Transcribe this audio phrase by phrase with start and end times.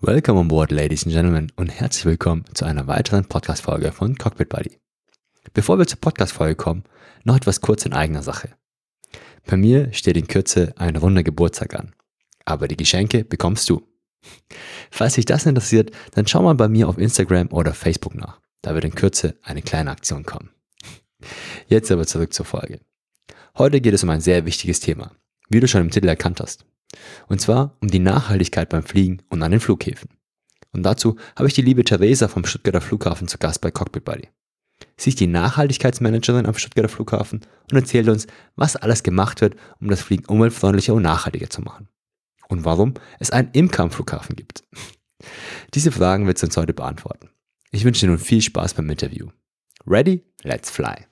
[0.00, 4.48] Welcome on board, Ladies and Gentlemen, und herzlich willkommen zu einer weiteren Podcast-Folge von Cockpit
[4.50, 4.78] Buddy.
[5.54, 6.84] Bevor wir zur Podcast-Folge kommen,
[7.24, 8.50] noch etwas kurz in eigener Sache.
[9.46, 11.94] Bei mir steht in Kürze ein runder Geburtstag an,
[12.44, 13.82] aber die Geschenke bekommst du.
[14.90, 18.40] Falls dich das interessiert, dann schau mal bei mir auf Instagram oder Facebook nach.
[18.62, 20.50] Da wird in Kürze eine kleine Aktion kommen.
[21.68, 22.80] Jetzt aber zurück zur Folge.
[23.56, 25.12] Heute geht es um ein sehr wichtiges Thema,
[25.48, 26.66] wie du schon im Titel erkannt hast.
[27.28, 30.10] Und zwar um die Nachhaltigkeit beim Fliegen und an den Flughäfen.
[30.72, 34.28] Und dazu habe ich die liebe Theresa vom Stuttgarter Flughafen zu Gast bei Cockpit Buddy.
[34.96, 39.88] Sie ist die Nachhaltigkeitsmanagerin am Stuttgarter Flughafen und erzählt uns, was alles gemacht wird, um
[39.88, 41.88] das Fliegen umweltfreundlicher und nachhaltiger zu machen.
[42.48, 44.64] Und warum es einen Imker am Flughafen gibt.
[45.74, 47.30] Diese Fragen wird sie uns heute beantworten.
[47.70, 49.28] Ich wünsche dir nun viel Spaß beim Interview.
[49.86, 50.24] Ready?
[50.42, 51.06] Let's fly!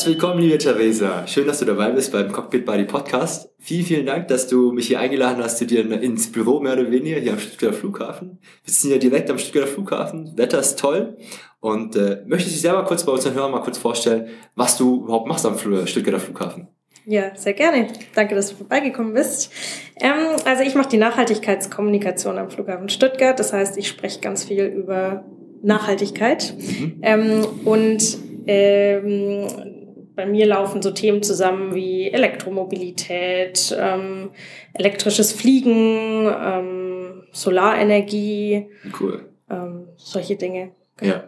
[0.00, 1.26] Herzlich willkommen, liebe Theresa.
[1.26, 3.50] Schön, dass du dabei bist beim Cockpit Buddy Podcast.
[3.58, 6.90] Vielen, vielen Dank, dass du mich hier eingeladen hast zu dir ins Büro, mehr oder
[6.90, 8.38] weniger, hier am Stuttgarter Flughafen.
[8.64, 10.32] Wir sind ja direkt am Stuttgarter Flughafen.
[10.38, 11.18] Wetter ist toll.
[11.60, 15.04] Und äh, möchtest du dich selber kurz bei unseren Hörern mal kurz vorstellen, was du
[15.04, 16.68] überhaupt machst am Stuttgarter Flughafen?
[17.04, 17.88] Ja, sehr gerne.
[18.14, 19.52] Danke, dass du vorbeigekommen bist.
[20.00, 23.38] Ähm, also ich mache die Nachhaltigkeitskommunikation am Flughafen Stuttgart.
[23.38, 25.26] Das heißt, ich spreche ganz viel über
[25.62, 26.54] Nachhaltigkeit.
[26.56, 27.00] Mhm.
[27.02, 29.76] Ähm, und ähm,
[30.20, 34.30] bei mir laufen so Themen zusammen wie Elektromobilität, ähm,
[34.74, 38.66] elektrisches Fliegen, ähm, Solarenergie.
[39.00, 39.24] Cool.
[39.48, 40.72] Ähm, solche Dinge.
[41.00, 41.24] Ja.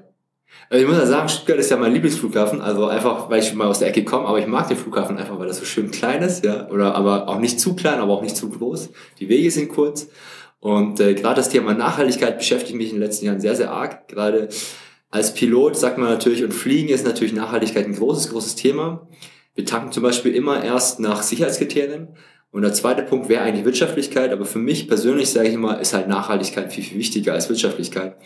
[0.69, 3.67] Also ich muss ja sagen, Stuttgart ist ja mein Lieblingsflughafen, also einfach, weil ich mal
[3.67, 6.21] aus der Ecke komme, aber ich mag den Flughafen einfach, weil das so schön klein
[6.23, 8.91] ist, ja, oder aber auch nicht zu klein, aber auch nicht zu groß.
[9.21, 10.09] Die Wege sind kurz
[10.61, 14.07] und äh, gerade das Thema Nachhaltigkeit beschäftigt mich in den letzten Jahren sehr, sehr arg.
[14.09, 14.51] Gerade
[15.13, 19.07] als Pilot sagt man natürlich, und Fliegen ist natürlich Nachhaltigkeit ein großes, großes Thema.
[19.55, 22.09] Wir tanken zum Beispiel immer erst nach Sicherheitskriterien.
[22.51, 25.93] Und der zweite Punkt wäre eigentlich Wirtschaftlichkeit, aber für mich persönlich sage ich immer, ist
[25.93, 28.17] halt Nachhaltigkeit viel, viel wichtiger als Wirtschaftlichkeit.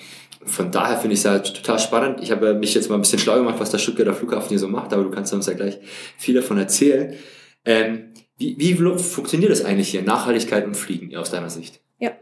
[0.45, 2.21] Von daher finde ich es halt total spannend.
[2.23, 4.69] Ich habe mich jetzt mal ein bisschen schlau gemacht, was der Stuttgarter Flughafen hier so
[4.69, 5.79] macht, aber du kannst uns ja gleich
[6.17, 7.15] viel davon erzählen.
[7.65, 11.81] Ähm, wie, wie funktioniert das eigentlich hier, Nachhaltigkeit und Fliegen aus deiner Sicht?
[11.99, 12.13] Ja,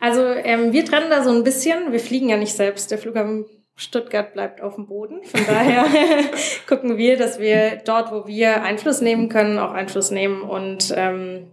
[0.00, 1.92] also ähm, wir trennen da so ein bisschen.
[1.92, 2.90] Wir fliegen ja nicht selbst.
[2.90, 3.44] Der Flughafen
[3.78, 5.22] Stuttgart bleibt auf dem Boden.
[5.22, 5.84] Von daher
[6.68, 11.46] gucken wir, dass wir dort, wo wir Einfluss nehmen können, auch Einfluss nehmen und ähm,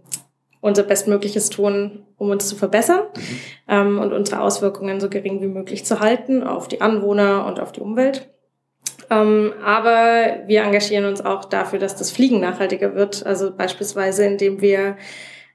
[0.60, 3.22] unser Bestmögliches tun, um uns zu verbessern mhm.
[3.68, 7.70] ähm, und unsere Auswirkungen so gering wie möglich zu halten auf die Anwohner und auf
[7.70, 8.28] die Umwelt.
[9.08, 13.24] Ähm, aber wir engagieren uns auch dafür, dass das Fliegen nachhaltiger wird.
[13.24, 14.96] Also beispielsweise, indem wir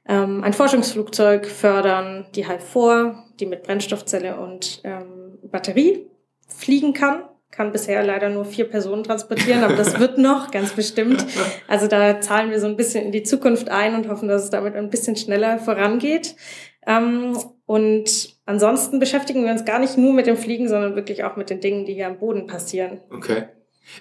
[0.08, 6.11] ähm, ein Forschungsflugzeug fördern, die halt vor, die mit Brennstoffzelle und ähm, Batterie
[6.57, 7.23] fliegen kann.
[7.51, 11.25] Kann bisher leider nur vier Personen transportieren, aber das wird noch, ganz bestimmt.
[11.67, 14.50] Also da zahlen wir so ein bisschen in die Zukunft ein und hoffen, dass es
[14.50, 16.35] damit ein bisschen schneller vorangeht.
[16.88, 21.35] Ähm, und ansonsten beschäftigen wir uns gar nicht nur mit dem Fliegen, sondern wirklich auch
[21.35, 23.01] mit den Dingen, die hier am Boden passieren.
[23.13, 23.44] Okay.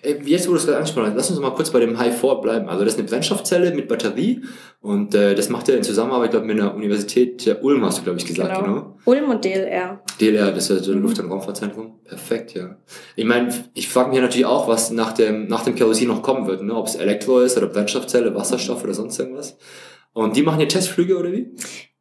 [0.03, 2.19] Äh, jetzt, wo du es gerade angesprochen hast, lass uns mal kurz bei dem High
[2.19, 2.69] 4 bleiben.
[2.69, 4.43] Also das ist eine Brennstoffzelle mit Batterie
[4.81, 8.03] und äh, das macht er in Zusammenarbeit, glaube mit der Universität der Ulm, hast du,
[8.03, 8.67] glaube ich, gesagt, genau.
[8.67, 8.97] genau.
[9.05, 10.03] Ulm und DLR.
[10.21, 11.05] DLR, das ist ja so ein mhm.
[11.05, 12.01] Luft- und Raumfahrtzentrum.
[12.05, 12.77] Perfekt, ja.
[13.17, 16.47] Ich meine, ich frage mich natürlich auch, was nach dem, nach dem Kerosin noch kommen
[16.47, 16.75] wird, ne?
[16.75, 19.57] ob es Elektro ist oder Brennstoffzelle, Wasserstoff oder sonst irgendwas.
[20.13, 21.55] Und die machen hier Testflüge oder wie?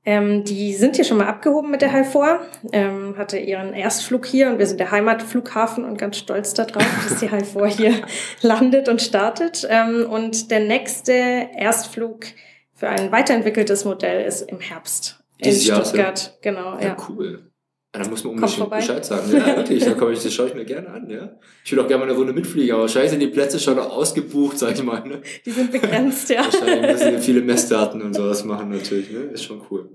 [0.05, 2.39] Ähm, die sind hier schon mal abgehoben mit der HIFOR,
[2.71, 7.19] ähm, hatte ihren Erstflug hier und wir sind der Heimatflughafen und ganz stolz darauf, dass
[7.19, 7.93] die HIFOR hier
[8.41, 9.67] landet und startet.
[9.69, 12.25] Ähm, und der nächste Erstflug
[12.73, 16.21] für ein weiterentwickeltes Modell ist im Herbst Dieses in Stuttgart.
[16.21, 16.81] Jahr, genau, ja.
[16.81, 16.97] ja.
[17.09, 17.48] Cool.
[17.95, 19.31] Ja, da muss man unbedingt Bescheid sagen.
[19.31, 19.83] Ja, wirklich.
[19.83, 21.31] Da komme ich, das schaue ich mir gerne an, ja.
[21.65, 24.59] Ich will auch gerne mal eine Runde mitfliegen, aber wahrscheinlich sind die Plätze schon ausgebucht,
[24.59, 25.01] sag ich mal.
[25.07, 25.21] Ne?
[25.43, 26.43] Die sind begrenzt, ja.
[26.43, 29.21] Wahrscheinlich müssen wir viele Messdaten und sowas machen natürlich, ne?
[29.33, 29.89] Ist schon cool.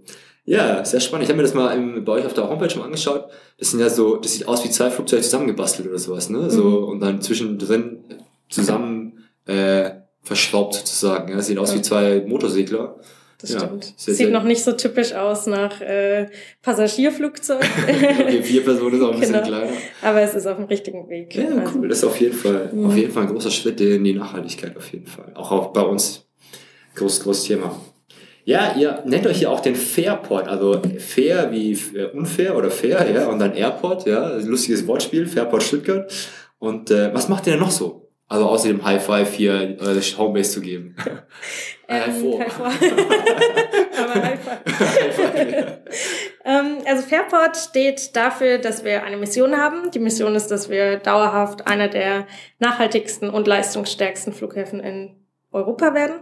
[0.45, 1.25] Ja, sehr spannend.
[1.25, 3.31] Ich habe mir das mal im, bei euch auf der Homepage schon angeschaut.
[3.59, 6.51] Das sind ja so, das sieht aus wie zwei Flugzeuge zusammengebastelt oder sowas, ne?
[6.51, 6.89] So, mhm.
[6.89, 8.01] und dann zwischendrin
[8.49, 9.91] zusammen äh,
[10.23, 11.29] verschraubt sozusagen.
[11.29, 11.37] Ja?
[11.37, 12.97] Das sieht aus wie zwei Motorsegler
[13.45, 13.85] das ja, stimmt.
[13.85, 16.29] Sehr, Sieht sehr noch nicht so typisch aus nach äh,
[16.63, 17.61] Passagierflugzeug.
[18.21, 19.47] okay, vier Personen ist auch ein bisschen genau.
[19.47, 19.73] kleiner.
[20.01, 21.35] Aber es ist auf dem richtigen Weg.
[21.35, 21.79] Ja, also.
[21.79, 21.89] cool.
[21.89, 22.87] Das ist auf jeden Fall, mhm.
[22.87, 25.33] auf jeden Fall ein großer Schritt in die Nachhaltigkeit, auf jeden Fall.
[25.35, 26.27] Auch, auch bei uns.
[26.95, 27.79] Groß, großes Thema.
[28.47, 33.11] Ja, ihr nennt euch ja auch den Fairport, also fair wie äh, unfair oder fair,
[33.11, 36.13] ja, und dann Airport, ja, lustiges Wortspiel, Fairport Stuttgart.
[36.59, 38.11] Und äh, was macht ihr denn noch so?
[38.29, 40.97] Also außer dem High Five hier äh, Homebase zu geben.
[41.89, 42.41] Ähm, hervor.
[44.03, 44.57] Aber einfach.
[46.45, 49.91] ähm, also Fairport steht dafür, dass wir eine Mission haben.
[49.91, 52.27] Die Mission ist, dass wir dauerhaft einer der
[52.59, 55.17] nachhaltigsten und leistungsstärksten Flughäfen in
[55.53, 56.21] Europa werden.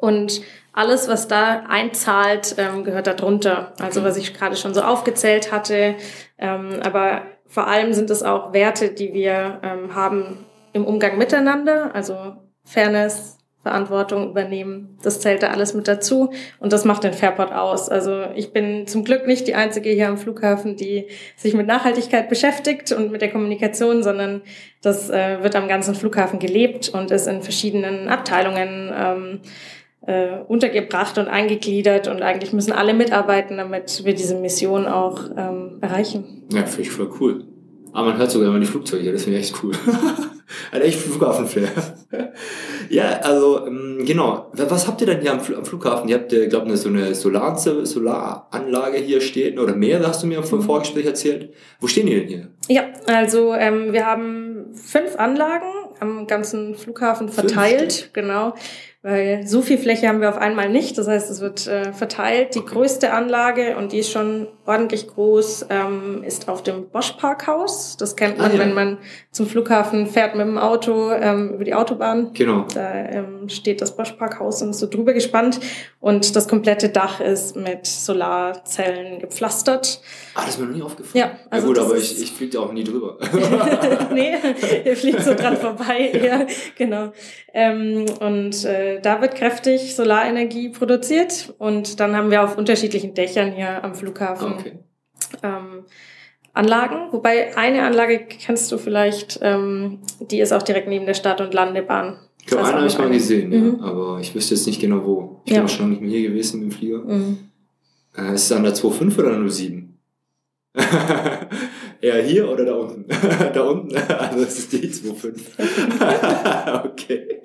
[0.00, 0.40] Und
[0.72, 3.74] alles, was da einzahlt, ähm, gehört darunter.
[3.80, 5.96] Also was ich gerade schon so aufgezählt hatte.
[6.38, 11.94] Ähm, aber vor allem sind es auch Werte, die wir ähm, haben im Umgang miteinander.
[11.94, 14.96] Also Fairness, Verantwortung übernehmen.
[15.02, 17.90] Das zählt da alles mit dazu und das macht den Fairport aus.
[17.90, 22.30] Also ich bin zum Glück nicht die Einzige hier am Flughafen, die sich mit Nachhaltigkeit
[22.30, 24.40] beschäftigt und mit der Kommunikation, sondern
[24.80, 29.40] das äh, wird am ganzen Flughafen gelebt und ist in verschiedenen Abteilungen ähm,
[30.06, 35.78] äh, untergebracht und eingegliedert und eigentlich müssen alle mitarbeiten, damit wir diese Mission auch ähm,
[35.82, 36.44] erreichen.
[36.50, 37.44] Ja, finde ich voll cool.
[37.92, 39.72] Aber man hört sogar immer die Flugzeuge, das finde ich echt cool.
[40.72, 41.68] Ein echt Flughafenflair.
[42.90, 44.50] Ja, also ähm, genau.
[44.52, 46.08] Was habt ihr denn hier am, Flughafen?
[46.08, 50.38] Ihr habt, glaube ich, so eine Solar Solaranlage hier stehen oder mehrere, hast du mir
[50.38, 50.62] im mhm.
[50.62, 51.54] Vorgespräch erzählt.
[51.80, 52.48] Wo stehen die denn hier?
[52.68, 55.66] Ja, also ähm, wir haben fünf Anlagen
[56.00, 58.54] am ganzen Flughafen verteilt, genau
[59.02, 60.98] weil so viel Fläche haben wir auf einmal nicht.
[60.98, 62.54] Das heißt, es wird äh, verteilt.
[62.54, 67.96] Die größte Anlage, und die ist schon ordentlich groß, ähm, ist auf dem Bosch Parkhaus.
[67.96, 68.60] Das kennt man, ah, ja.
[68.60, 68.98] wenn man
[69.30, 72.32] zum Flughafen fährt mit dem Auto ähm, über die Autobahn.
[72.34, 72.66] Genau.
[72.74, 75.60] Da ähm, steht das Bosch Parkhaus und ist so drüber gespannt.
[75.98, 80.02] Und das komplette Dach ist mit Solarzellen gepflastert.
[80.34, 81.24] Ah, das ist mir noch nie aufgefallen.
[81.24, 83.18] Ja, also ja gut, aber ich, ich fliege da auch nie drüber.
[84.12, 84.34] nee,
[84.84, 86.12] ihr fliegt so dran vorbei.
[86.22, 86.46] ja,
[86.76, 87.12] genau.
[87.52, 93.52] Ähm, und äh, da wird kräftig Solarenergie produziert und dann haben wir auf unterschiedlichen Dächern
[93.52, 94.78] hier am Flughafen okay.
[95.42, 95.84] ähm,
[96.52, 97.12] Anlagen.
[97.12, 101.54] Wobei eine Anlage kennst du vielleicht, ähm, die ist auch direkt neben der Start- und
[101.54, 102.18] Landebahn.
[102.40, 103.78] Ich glaube, eine habe ich mal gesehen, mhm.
[103.80, 105.40] ja, aber ich wüsste jetzt nicht genau wo.
[105.44, 105.60] Ich ja.
[105.60, 106.98] bin schon lange nicht mehr hier gewesen mit dem Flieger.
[106.98, 107.38] Mhm.
[108.16, 109.89] Äh, ist es an der 2.5 oder 07?
[112.00, 113.06] Eher hier oder da unten?
[113.54, 116.84] da unten, also das ist die 2,5.
[116.84, 117.42] okay.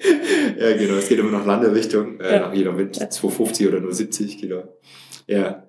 [0.59, 2.39] Ja, genau, es geht immer nach Landerichtung, äh, ja.
[2.41, 4.63] nach jeder Wind, 250 oder nur 70, genau.
[5.27, 5.67] Ja.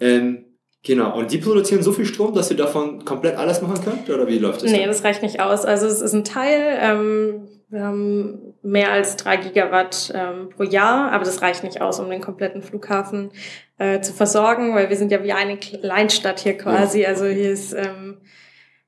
[0.00, 4.10] Ähm, genau, und die produzieren so viel Strom, dass ihr davon komplett alles machen könnt,
[4.10, 4.70] oder wie läuft das?
[4.72, 4.88] Nee, dann?
[4.88, 5.64] das reicht nicht aus.
[5.64, 11.10] Also es ist ein Teil, ähm, wir haben mehr als drei Gigawatt ähm, pro Jahr,
[11.10, 13.30] aber das reicht nicht aus, um den kompletten Flughafen
[13.78, 17.06] äh, zu versorgen, weil wir sind ja wie eine Kleinstadt hier quasi.
[17.06, 18.18] Also hier ist, ähm,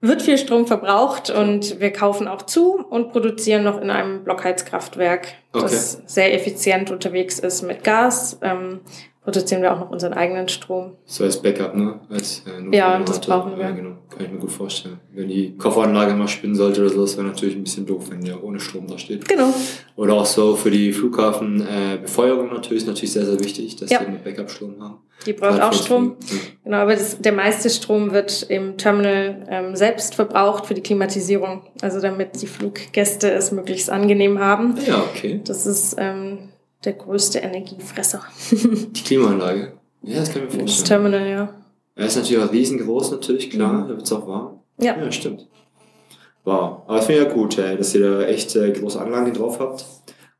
[0.03, 5.29] wird viel Strom verbraucht und wir kaufen auch zu und produzieren noch in einem Blockheizkraftwerk,
[5.55, 5.63] okay.
[5.63, 8.39] das sehr effizient unterwegs ist mit Gas.
[8.43, 8.81] Ähm,
[9.25, 10.93] produzieren wir auch noch unseren eigenen Strom.
[11.06, 11.99] So als Backup, ne?
[12.11, 13.65] Als, äh, ja, das brauchen wir.
[13.65, 13.97] Ja, genau.
[14.11, 15.00] Kann ich mir gut vorstellen.
[15.12, 18.21] Wenn die Kofferanlage mal spinnen sollte oder so, das wäre natürlich ein bisschen doof, wenn
[18.21, 19.26] die auch ohne Strom da steht.
[19.26, 19.53] Genau.
[19.97, 24.05] Oder auch so für die Flughafenbefeuerung äh, natürlich, ist natürlich sehr, sehr wichtig, dass ja.
[24.05, 24.99] die mit Backup-Strom haben.
[25.25, 26.17] Die braucht auch Strom.
[26.20, 26.37] Ja.
[26.65, 31.62] Genau, aber das, der meiste Strom wird im Terminal ähm, selbst verbraucht für die Klimatisierung.
[31.81, 34.75] Also damit die Fluggäste es möglichst angenehm haben.
[34.87, 35.41] Ja, okay.
[35.44, 36.50] Das ist ähm,
[36.85, 38.23] der größte Energiefresser.
[38.51, 39.73] die Klimaanlage.
[40.03, 40.67] Ja, das kann ich mir vorstellen.
[40.67, 41.55] Das Terminal, ja.
[41.97, 43.83] Er ist natürlich auch riesengroß, natürlich, klar.
[43.83, 44.61] Da wird es auch warm.
[44.79, 44.97] Ja.
[44.97, 45.49] Ja, stimmt.
[46.45, 46.83] Wow.
[46.87, 49.61] Aber das finde ich ja gut, ey, dass ihr da echt äh, große Anlagen drauf
[49.61, 49.85] habt.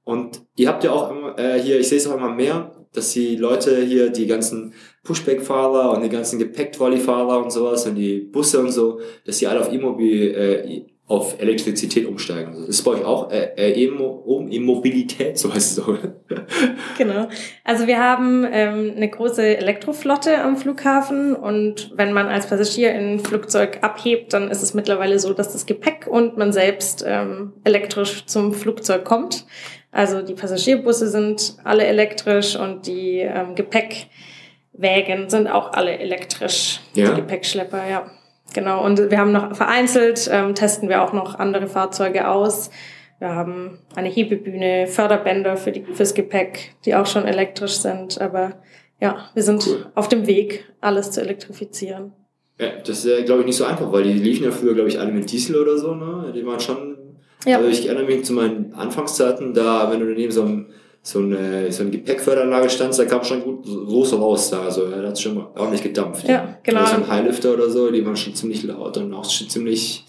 [0.05, 3.13] Und ihr habt ja auch immer, äh, hier, ich sehe es auch immer mehr, dass
[3.13, 8.61] die Leute hier, die ganzen Pushback-Fahrer und die ganzen Gepäcktrolley-Fahrer und sowas und die Busse
[8.61, 12.55] und so, dass die alle auf E-Mobil, äh, auf Elektrizität umsteigen.
[12.59, 15.99] Das ist bei euch auch äh, äh, E-Mobilität, so heißt es so.
[16.99, 17.29] genau.
[17.63, 23.15] Also wir haben ähm, eine große Elektroflotte am Flughafen und wenn man als Passagier in
[23.15, 27.53] ein Flugzeug abhebt, dann ist es mittlerweile so, dass das Gepäck und man selbst ähm,
[27.65, 29.45] elektrisch zum Flugzeug kommt.
[29.93, 36.81] Also die Passagierbusse sind alle elektrisch und die ähm, Gepäckwägen sind auch alle elektrisch.
[36.95, 37.11] Ja.
[37.11, 38.11] Die Gepäckschlepper, ja.
[38.55, 42.71] Genau, und wir haben noch vereinzelt, ähm, testen wir auch noch andere Fahrzeuge aus.
[43.19, 48.21] Wir haben eine Hebebühne, Förderbänder für die, fürs Gepäck, die auch schon elektrisch sind.
[48.21, 48.63] Aber
[49.01, 49.87] ja, wir sind cool.
[49.95, 52.13] auf dem Weg, alles zu elektrifizieren.
[52.61, 54.89] Ja, das ist, ja, glaube ich, nicht so einfach, weil die liefen ja früher, glaube
[54.89, 55.95] ich, alle mit Diesel oder so.
[55.95, 56.33] Ne?
[56.35, 56.97] Die waren schon.
[57.45, 57.59] Ja.
[57.59, 60.67] Also ich erinnere mich zu meinen Anfangszeiten, da, wenn du neben so einem
[61.07, 64.63] so eine, so eine Gepäckförderanlage stand, da kam schon gut groß raus da.
[64.63, 66.27] Also er hat schon ordentlich gedampft.
[66.27, 66.81] Ja, genau.
[66.81, 70.07] Also ein Highlifter oder so, die waren schon ziemlich laut und auch schon ziemlich,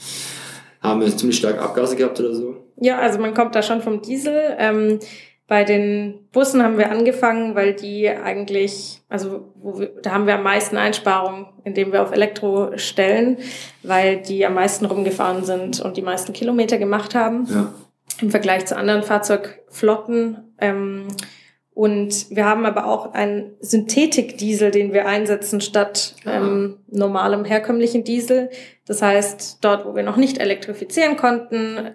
[0.81, 2.55] haben ziemlich stark Abgase gehabt oder so.
[2.79, 4.55] Ja, also man kommt da schon vom Diesel.
[4.57, 4.99] Ähm,
[5.47, 10.35] bei den Bussen haben wir angefangen, weil die eigentlich, also wo wir, da haben wir
[10.35, 13.37] am meisten Einsparungen, indem wir auf Elektro stellen,
[13.83, 17.45] weil die am meisten rumgefahren sind und die meisten Kilometer gemacht haben.
[17.49, 17.73] Ja.
[18.21, 21.07] Im Vergleich zu anderen Fahrzeugflotten ähm,
[21.73, 26.37] Und wir haben aber auch einen Synthetikdiesel, den wir einsetzen statt Ah.
[26.37, 28.49] ähm, normalem herkömmlichen Diesel.
[28.87, 31.91] Das heißt, dort, wo wir noch nicht elektrifizieren konnten,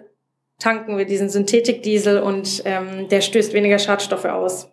[0.59, 4.69] tanken wir diesen Synthetikdiesel und ähm, der stößt weniger Schadstoffe aus.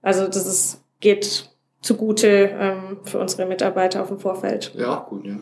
[0.00, 1.50] Also das ist, geht
[1.82, 4.72] zugute ähm, für unsere Mitarbeiter auf dem Vorfeld.
[4.76, 5.36] Ja, gut, ja.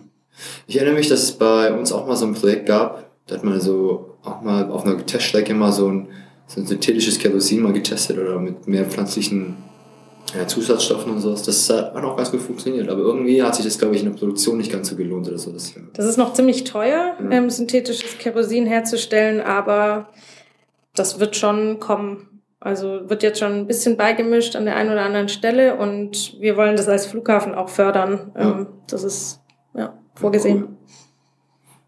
[0.66, 3.44] Ich erinnere mich, dass es bei uns auch mal so ein Projekt gab, da hat
[3.44, 6.08] man so auch mal auf einer Teststrecke mal so ein,
[6.46, 9.56] so ein synthetisches Kerosin mal getestet oder mit mehr pflanzlichen
[10.34, 11.42] ja, Zusatzstoffen und sowas.
[11.42, 14.18] Das hat auch ganz gut funktioniert, aber irgendwie hat sich das, glaube ich, in der
[14.18, 15.52] Produktion nicht ganz so gelohnt oder so.
[15.52, 15.82] Das, ja.
[15.96, 17.32] Ist noch ziemlich teuer, Mhm.
[17.32, 20.08] ähm, synthetisches Kerosin herzustellen, aber
[20.94, 22.40] das wird schon kommen.
[22.60, 26.56] Also wird jetzt schon ein bisschen beigemischt an der einen oder anderen Stelle und wir
[26.56, 28.32] wollen das als Flughafen auch fördern.
[28.34, 28.40] Ja.
[28.40, 29.40] Ähm, das ist
[29.76, 30.78] ja vorgesehen.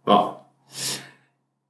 [0.07, 0.45] Ja.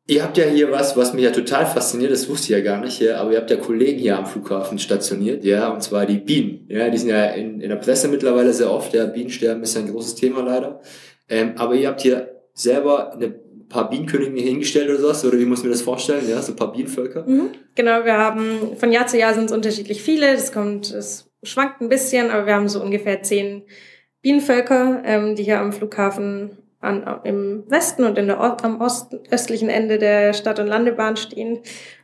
[0.08, 2.80] Ihr habt ja hier was, was mich ja total fasziniert, das wusste ich ja gar
[2.80, 6.18] nicht, ja, aber ihr habt ja Kollegen hier am Flughafen stationiert, ja, und zwar die
[6.18, 6.64] Bienen.
[6.68, 9.80] Ja, die sind ja in, in der Presse mittlerweile sehr oft, ja, Bienensterben ist ja
[9.80, 10.80] ein großes Thema leider.
[11.28, 13.34] Ähm, aber ihr habt hier selber eine
[13.68, 16.72] paar Bienenköniginnen hingestellt oder sowas, oder wie muss man das vorstellen, ja, so ein paar
[16.72, 17.24] Bienenvölker?
[17.26, 17.48] Mhm.
[17.74, 20.34] Genau, wir haben von Jahr zu Jahr sind es unterschiedlich viele.
[20.34, 23.64] Das kommt, es schwankt ein bisschen, aber wir haben so ungefähr zehn
[24.22, 29.68] Bienenvölker, ähm, die hier am Flughafen an, im Westen und in der, am Osten, östlichen
[29.68, 31.60] Ende der Stadt- und Landebahn stehen.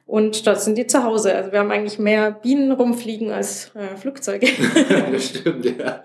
[0.07, 1.35] Und dort sind die zu Hause.
[1.35, 4.47] Also wir haben eigentlich mehr Bienen rumfliegen als äh, Flugzeuge.
[5.12, 6.05] das stimmt, ja.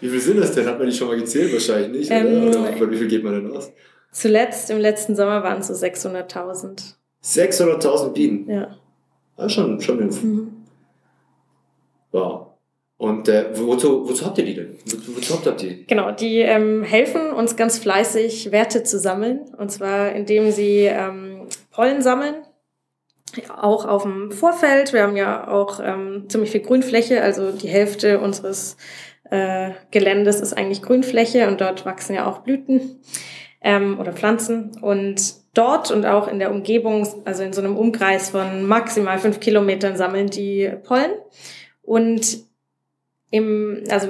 [0.00, 0.66] Wie viel sind das denn?
[0.66, 1.52] Hat man die schon mal gezählt?
[1.52, 2.76] Wahrscheinlich nicht, Ähm, oder?
[2.76, 3.72] oder wie viel geht man denn aus?
[4.12, 6.94] Zuletzt im letzten Sommer waren es so 600.000.
[7.24, 8.50] 600.000 Bienen.
[8.50, 8.76] Ja.
[9.38, 10.52] Ja, schon, schon eine Mhm.
[12.12, 12.46] Wow.
[12.96, 14.78] Und äh, wozu, wozu habt ihr die denn?
[14.86, 15.86] Wo, wozu habt ihr die?
[15.86, 19.40] Genau, die ähm, helfen uns ganz fleißig, Werte zu sammeln.
[19.58, 22.36] Und zwar, indem sie ähm, Pollen sammeln.
[23.56, 24.92] Auch auf dem Vorfeld.
[24.92, 27.20] Wir haben ja auch ähm, ziemlich viel Grünfläche.
[27.20, 28.76] Also die Hälfte unseres
[29.28, 33.00] äh, Geländes ist eigentlich Grünfläche und dort wachsen ja auch Blüten
[33.60, 34.78] ähm, oder Pflanzen.
[34.80, 39.40] Und dort und auch in der Umgebung, also in so einem Umkreis von maximal fünf
[39.40, 41.10] Kilometern, sammeln die Pollen.
[41.82, 42.44] Und
[43.34, 44.08] im, also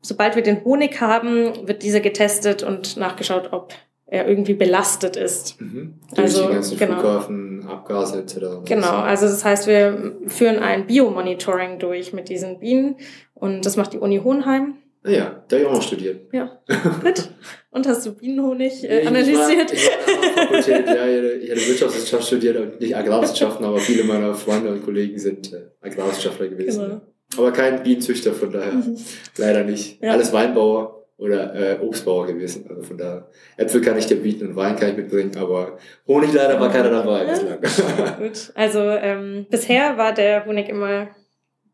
[0.00, 3.72] sobald wir den Honig haben, wird dieser getestet und nachgeschaut, ob
[4.06, 5.60] er irgendwie belastet ist.
[5.60, 5.94] Mhm.
[6.14, 6.94] Durch Also, die ganzen genau.
[7.00, 8.36] Flughafen, Abgase etc.
[8.66, 12.96] Genau, also das heißt, wir führen ein Biomonitoring durch mit diesen Bienen
[13.34, 14.74] und das macht die Uni Hohenheim.
[15.04, 16.32] Ah ja, da habe ich auch noch studiert.
[16.32, 16.58] Ja,
[17.02, 17.30] gut.
[17.70, 19.72] Und hast du Bienenhonig äh, ich war- analysiert?
[19.72, 24.04] Ich war der Fakultät, ja, ich ich hatte Wirtschaftswissenschaft studiert und nicht Agrarwissenschaften, aber viele
[24.04, 26.82] meiner Freunde und Kollegen sind äh, Agrarwissenschaftler gewesen.
[26.84, 27.00] Genau.
[27.36, 28.96] Aber kein Bienenzüchter, von daher Mhm.
[29.36, 30.02] leider nicht.
[30.02, 30.12] Ja.
[30.12, 32.66] Alles Weinbauer oder äh, Obstbauer gewesen.
[32.68, 36.32] Also von daher, Äpfel kann ich dir bieten und Wein kann ich mitbringen, aber Honig
[36.32, 37.56] leider war keiner dabei Ja.
[37.56, 38.16] bislang.
[38.18, 38.52] Gut.
[38.54, 41.08] Also ähm, bisher war der Honig immer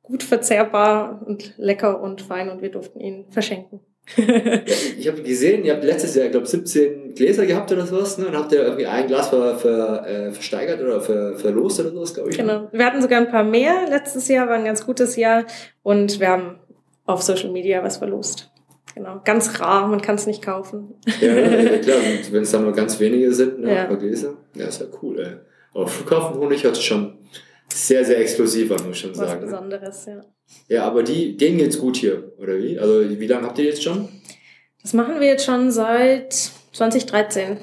[0.02, 3.80] gut verzehrbar und lecker und fein und wir durften ihn verschenken.
[4.98, 8.26] Ich habe gesehen, ihr habt letztes Jahr, ich glaube 17 Gläser gehabt oder sowas, ne?
[8.26, 12.12] Und habt ihr irgendwie ein Glas ver, ver, äh, versteigert oder ver, verlost oder sowas,
[12.14, 12.38] glaube ich.
[12.38, 12.42] ne?
[12.44, 12.68] Genau.
[12.72, 13.86] Wir hatten sogar ein paar mehr.
[13.88, 15.44] Letztes Jahr war ein ganz gutes Jahr
[15.82, 16.58] und wir haben
[17.06, 18.50] auf Social Media was verlost.
[18.94, 19.20] Genau.
[19.24, 20.94] Ganz rar, man kann es nicht kaufen.
[21.20, 23.82] Ja, ja klar, und wenn es dann nur ganz wenige sind, ne, Ja.
[23.82, 25.32] ein paar Gläser, ja, ist ja cool, ey.
[25.74, 27.13] Aber Flughafenhonig hört sich schon
[27.74, 29.40] sehr, sehr exklusiv an, muss ich schon Was sagen.
[29.40, 29.46] Ne?
[29.46, 30.20] Besonderes, ja.
[30.68, 32.78] Ja, aber die, denen geht's gut hier, oder wie?
[32.78, 34.08] Also, wie lange habt ihr jetzt schon?
[34.82, 36.32] Das machen wir jetzt schon seit
[36.72, 37.56] 2013.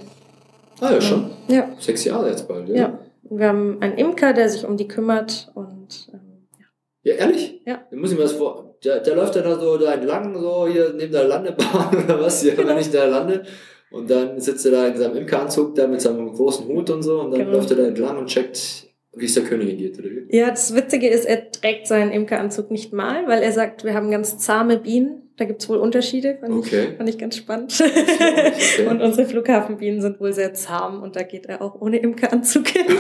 [0.80, 1.30] Ah, ja, schon.
[1.48, 2.76] Ja, Sechs Jahre jetzt bald, ja.
[2.76, 3.00] ja.
[3.30, 6.66] Wir haben einen Imker, der sich um die kümmert und ähm, ja.
[7.04, 7.62] Ja, ehrlich?
[7.66, 7.86] Ja.
[7.90, 8.76] Da muss ich mir das vor.
[8.84, 12.42] Der, der läuft dann da so da entlang, so hier neben der Landebahn oder was,
[12.42, 12.70] hier, Genau.
[12.70, 13.44] wenn ich da lande.
[13.92, 17.22] Und dann sitzt er da in seinem Imkeranzug, da mit seinem großen Hut und so,
[17.22, 17.52] und dann Genau.
[17.54, 20.36] läuft er da entlang und checkt, wie es der Königin geht, oder wie?
[20.36, 24.10] Ja, das Witzige ist, er trägt seinen Imkeranzug nicht mal, weil er sagt, wir haben
[24.12, 25.30] ganz zahme Bienen.
[25.38, 26.38] Da gibt's wohl Unterschiede.
[26.40, 26.88] Fand, Okay.
[26.92, 27.74] ich, fand ich ganz spannend.
[27.82, 28.88] okay.
[28.88, 32.86] Und unsere Flughafenbienen sind wohl sehr zahm und da geht er auch ohne Imkeranzug hin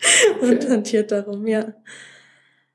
[0.40, 1.74] und hantiert darum, ja.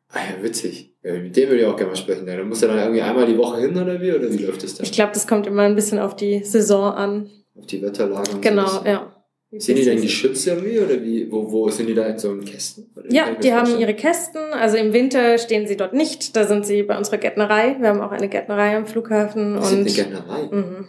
[0.09, 0.93] Ah ja, witzig.
[1.01, 2.25] Mit dem würde ich auch gerne mal sprechen.
[2.25, 4.11] Dann muss er dann irgendwie einmal die Woche hin, oder wie?
[4.11, 4.85] Oder wie läuft das dann?
[4.85, 7.29] Ich glaube, das kommt immer ein bisschen auf die Saison an.
[7.57, 8.83] Auf die Wetterlage und Genau, sowas.
[8.85, 9.14] ja.
[9.59, 10.79] Sind die denn geschützt irgendwie?
[10.79, 11.31] Oder wie?
[11.31, 12.85] Wo, wo sind die da in so einem Kästen?
[13.09, 13.81] Ja, die haben vorstellen?
[13.81, 14.41] ihre Kästen.
[14.53, 16.35] Also im Winter stehen sie dort nicht.
[16.35, 17.75] Da sind sie bei unserer Gärtnerei.
[17.79, 19.55] Wir haben auch eine Gärtnerei am Flughafen.
[19.55, 20.41] Das ist eine Und Gärtnerei.
[20.51, 20.87] Mhm.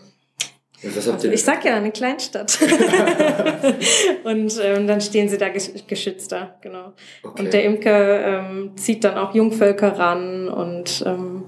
[0.84, 2.58] Also ich sag ja, eine Kleinstadt.
[4.24, 6.92] und ähm, dann stehen sie da gesch- geschützter, genau.
[7.22, 7.42] okay.
[7.42, 11.44] Und der Imker ähm, zieht dann auch Jungvölker ran und ähm,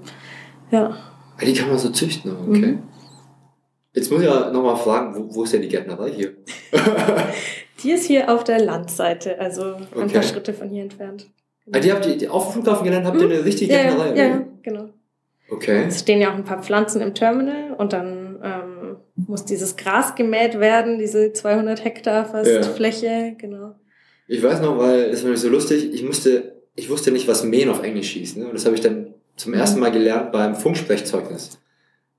[0.71, 0.97] ja.
[1.37, 2.59] Ah, die kann man so züchten, okay.
[2.59, 2.83] Mhm.
[3.93, 6.33] Jetzt muss ich ja nochmal fragen, wo, wo ist denn die Gärtnerei hier?
[7.83, 10.13] Die ist hier auf der Landseite, also ein Okay.
[10.15, 11.27] paar Schritte von hier entfernt.
[11.71, 13.31] Ah, die habt ihr, die, auf dem Flughafen gelernt, habt ihr Hm?
[13.31, 14.07] eine richtige Ja, Gärtnerei?
[14.07, 14.89] ja, oder ja, genau.
[15.49, 15.85] Okay.
[15.87, 20.15] Es stehen ja auch ein paar Pflanzen im Terminal und dann ähm, muss dieses Gras
[20.15, 22.61] gemäht werden, diese 200 Hektar fast Ja.
[22.63, 23.75] Fläche, genau.
[24.27, 27.43] Ich weiß noch, weil das war nämlich so lustig, ich musste, ich wusste nicht, was
[27.43, 28.35] Mähen auf Englisch hieß.
[28.35, 28.45] Ne?
[28.47, 31.59] Und das habe ich dann zum ersten Mal gelernt beim Funksprechzeugnis.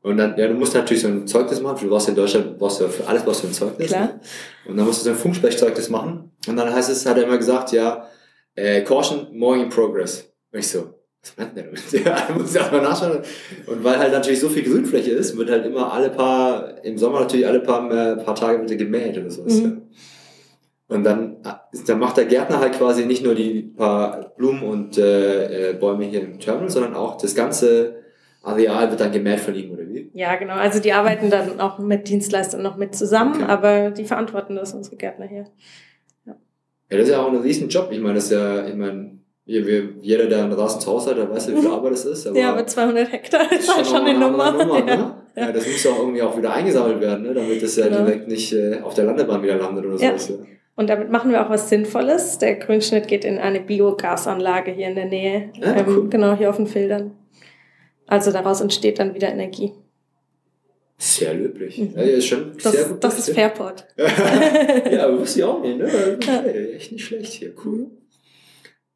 [0.03, 1.79] Und dann, ja, du musst natürlich so ein Zeugnis machen.
[1.83, 3.89] Du brauchst in Deutschland, brauchst du für alles brauchst du ein Zeugnis.
[3.89, 4.07] Klar.
[4.07, 4.21] Ne?
[4.67, 6.31] Und dann musst du so ein Funksprechzeugnis machen.
[6.47, 8.07] Und dann heißt es, hat er immer gesagt, ja,
[8.55, 10.33] äh, Caution, mowing in progress.
[10.53, 11.83] Und ich so, was meint der damit?
[11.93, 13.19] Ja, da muss ich erstmal nachschauen.
[13.67, 17.21] Und weil halt natürlich so viel Grünfläche ist, wird halt immer alle paar, im Sommer
[17.21, 19.61] natürlich alle paar, äh, paar Tage wird er gemäht oder sowas.
[19.61, 19.65] Mhm.
[19.65, 19.77] Ja.
[20.97, 24.99] Und dann, äh, dann macht der Gärtner halt quasi nicht nur die paar Blumen und
[24.99, 28.01] äh, äh, Bäume hier im Terminal, sondern auch das ganze
[28.43, 29.71] Areal wird dann gemäht von ihm,
[30.15, 30.55] Ja, genau.
[30.55, 33.45] Also die arbeiten dann auch mit Dienstleistern noch mit zusammen, Okay.
[33.51, 35.47] aber die verantworten das, unsere Gärtner hier.
[36.27, 36.35] Ja,
[36.89, 37.89] das ist ja auch ein riesen Job.
[37.93, 41.31] Ich meine, das ist ja, ich meine, jeder, der einen Rasen zu Hause hat, der
[41.31, 42.27] weiß ja, wie viel Arbeit das ist.
[42.27, 42.43] Aber Mhm.
[42.43, 44.51] ja, aber 200 Hektar ist halt schon eine Nummer.
[44.53, 44.97] Nummer ja.
[44.97, 45.15] ne?
[45.37, 45.53] ja.
[45.53, 47.35] das muss ja auch irgendwie auch wieder eingesammelt werden, ne?
[47.35, 48.05] damit das ja Genau.
[48.05, 50.11] direkt nicht äh, auf der Landebahn wieder landet oder Ja.
[50.19, 50.29] sowas.
[50.29, 50.37] Ja.
[50.77, 52.39] Und damit machen wir auch was Sinnvolles.
[52.39, 55.51] Der Grünschnitt geht in eine Biogasanlage hier in der Nähe.
[55.63, 56.09] Ah, ähm, cool.
[56.09, 57.13] Genau, hier auf den Filtern.
[58.07, 59.73] Also daraus entsteht dann wieder Energie.
[61.03, 61.79] Sehr löblich.
[61.79, 61.93] Mhm.
[61.97, 63.03] Ja, ist schon Das, sehr gut.
[63.03, 63.87] das ist Fairport.
[63.97, 65.89] ja, aber wusste ich auch nicht, ne?
[66.17, 67.87] Okay, echt nicht schlecht hier, cool.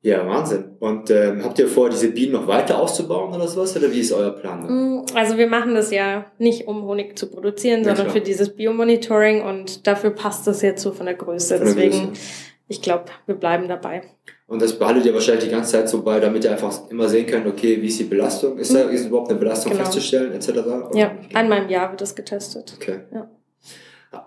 [0.03, 0.77] Ja, Wahnsinn.
[0.81, 3.75] Und ähm, habt ihr vor, diese Bienen noch weiter auszubauen oder sowas?
[3.75, 4.61] Oder wie ist euer Plan?
[4.61, 4.69] da?
[4.69, 8.17] Mm, Also wir machen das ja nicht, um Honig zu produzieren, Ja, sondern klar.
[8.17, 11.57] für dieses Biomonitoring und dafür passt das jetzt so von der Größe.
[11.57, 12.21] Von der Deswegen, Größe.
[12.69, 14.03] Ich glaube, wir bleiben dabei.
[14.47, 17.27] Und das behaltet ihr wahrscheinlich die ganze Zeit so bei, damit ihr einfach immer sehen
[17.27, 18.59] könnt, okay, wie ist die Belastung?
[18.59, 19.85] Ist da ist überhaupt eine Belastung Genau.
[19.85, 20.51] festzustellen, etc.?
[20.51, 20.91] Oder?
[20.95, 22.75] Ja, einmal im Jahr wird das getestet.
[22.77, 23.01] Okay.
[23.13, 23.31] Ja.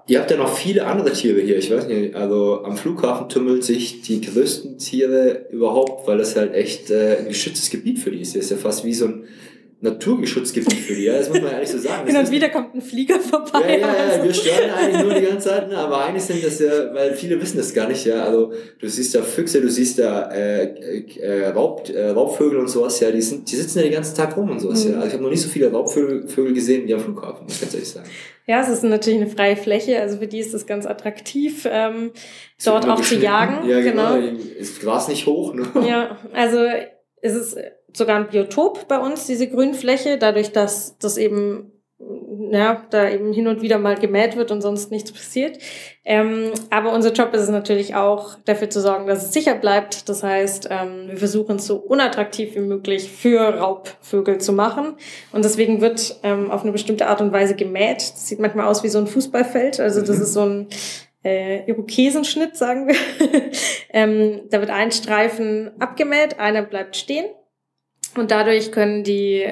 [0.08, 1.58] Ihr habt ja noch viele andere Tiere hier.
[1.58, 6.54] Ich weiß nicht, also am Flughafen tummeln sich die größten Tiere überhaupt, weil das halt
[6.54, 8.36] echt äh, ein geschütztes Gebiet für die ist.
[8.36, 9.26] Das ist ja fast wie so ein
[9.80, 11.04] Naturschutzgebiet für die.
[11.04, 12.04] Ja, das muss man ehrlich so sagen.
[12.08, 13.62] Das Hin und wieder kommt ein Flieger vorbei.
[13.62, 15.78] Ja, ja, ja, also- wir stören eigentlich nur die ganze Zeit, ne?
[15.78, 19.14] aber eigentlich sind das ja, weil viele wissen das gar nicht, ja, also du siehst
[19.14, 20.64] da Füchse, du siehst da äh,
[21.20, 24.36] äh, Raub, äh, Raubvögel und sowas, ja, die, sind, die sitzen ja den ganzen Tag
[24.36, 24.92] rum und sowas, Mhm.
[24.94, 24.96] ja.
[24.98, 27.62] Also ich habe noch nicht so viele Raubvögel Vögel gesehen wie am Flughafen, muss ich
[27.62, 28.10] ganz ehrlich sagen.
[28.48, 32.12] Ja, es ist natürlich eine freie Fläche, also für die ist das ganz attraktiv, ähm,
[32.58, 33.68] Es dort auch zu jagen.
[33.70, 34.16] Ja, genau.
[34.58, 35.66] Ist Gras nicht hoch, ne?
[35.88, 36.66] Ja, also
[37.22, 37.58] es ist
[37.94, 41.72] sogar ein Biotop bei uns, diese Grünfläche, dadurch, dass das eben,
[42.52, 45.58] ja, da eben hin und wieder mal gemäht wird und sonst nichts passiert.
[46.06, 50.08] Ähm, aber unser Job ist es natürlich auch, dafür zu sorgen, dass es sicher bleibt.
[50.08, 54.96] Das heißt, ähm, wir versuchen es so unattraktiv wie möglich für Raubvögel zu machen.
[55.32, 57.98] Und deswegen wird ähm, auf eine bestimmte Art und Weise gemäht.
[57.98, 59.80] Das sieht manchmal aus wie so ein Fußballfeld.
[59.80, 60.22] Also das Mhm.
[60.24, 60.68] ist so ein
[61.24, 62.96] äh, Irokesenschnitt, sagen wir.
[63.92, 67.26] ähm, da wird ein Streifen abgemäht, einer bleibt stehen.
[68.16, 69.46] Und dadurch können die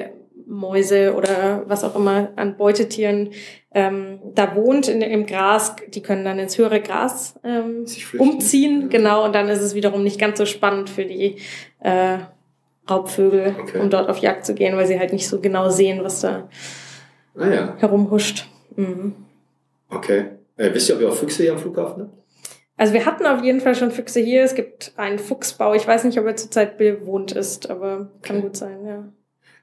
[0.46, 3.30] Mäuse oder was auch immer an Beutetieren
[3.72, 7.84] ähm, da wohnt in, im Gras, die können dann ins höhere Gras ähm,
[8.16, 8.88] umziehen, Ja.
[8.88, 11.36] genau, und dann ist es wiederum nicht ganz so spannend für die
[11.80, 12.18] äh,
[12.88, 13.78] Raubvögel, Okay.
[13.80, 16.48] um dort auf Jagd zu gehen, weil sie halt nicht so genau sehen, was da
[17.38, 18.46] Ah ja, herumhuscht.
[18.76, 19.14] Mhm.
[19.90, 20.26] okay.
[20.56, 22.12] Äh, wisst ihr, ob ihr auch Füchse hier am Flughafen habt?
[22.76, 24.42] Also wir hatten auf jeden Fall schon Füchse hier.
[24.42, 25.74] Es gibt einen Fuchsbau.
[25.74, 29.12] Ich weiß nicht, ob er zurzeit bewohnt ist, aber kann gut sein, ja.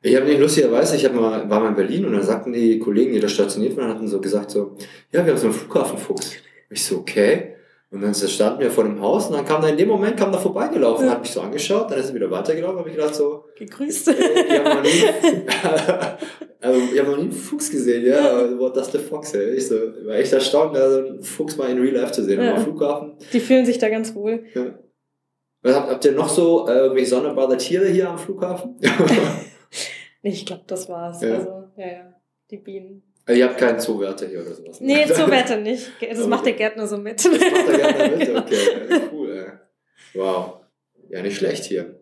[0.06, 2.78] Ich habe nicht lustigerweise, ich hab mal, war mal in Berlin und dann sagten die
[2.78, 4.76] Kollegen, die da stationiert waren, hatten so gesagt so,
[5.12, 6.34] ja, wir haben so einen Flughafenfuchs.
[6.70, 7.53] Ich so, okay.
[7.94, 10.32] Und dann standen wir vor dem Haus und dann kam da in dem Moment, kam
[10.32, 11.12] da vorbeigelaufen, Ja.
[11.12, 14.08] hat mich so angeschaut, dann ist er wieder weitergelaufen, habe ich gedacht so, Gegrüßt.
[14.08, 15.04] äh, ich habe noch nie,
[16.60, 19.52] also habe noch nie einen Fuchs gesehen, ja, also, what does the fox, ey?
[19.58, 22.42] Ich so, war echt erstaunt, da so einen Fuchs mal in Real Life zu sehen,
[22.42, 22.56] Ja.
[22.56, 23.16] am Flughafen.
[23.32, 24.44] Die fühlen sich da ganz wohl.
[24.56, 24.74] Ja.
[25.62, 28.76] Was Habt, habt ihr noch so äh, irgendwelche sonderbare Tiere hier am Flughafen?
[30.26, 31.22] Ich glaube, das war's.
[31.22, 31.36] Ja.
[31.36, 32.14] Also, ja, ja.
[32.50, 33.04] Die Bienen.
[33.26, 34.82] Also ihr habt keinen Zoowärter hier oder sowas?
[34.82, 34.88] ne?
[34.88, 35.92] Nee, Wette nicht.
[36.02, 36.28] Das Okay.
[36.28, 37.24] macht der Gärtner so mit.
[37.24, 39.02] Das macht er gerne mit, okay.
[39.14, 39.52] Cool, ey.
[40.20, 40.54] Wow.
[41.10, 42.00] Ja, nicht schlecht hier.